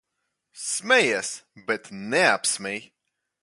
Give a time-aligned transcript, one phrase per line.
[0.71, 1.29] Smejies,
[1.67, 2.79] bet neapsmej.